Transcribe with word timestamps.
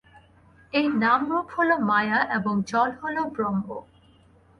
এই 0.73 0.85
নাম-রূপ 1.03 1.47
হল 1.55 1.69
মায়া 1.89 2.19
এবং 2.37 2.53
জল 2.67 2.89
হল 3.01 3.15
ব্রহ্ম। 3.33 3.67